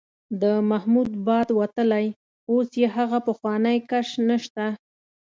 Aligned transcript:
د 0.41 0.43
محمود 0.69 1.11
باد 1.27 1.47
وتلی، 1.59 2.07
اوس 2.51 2.69
یې 2.81 2.87
هغه 2.97 3.19
پخوانی 3.27 3.77
کش 3.89 4.07
نشته. 4.27 4.65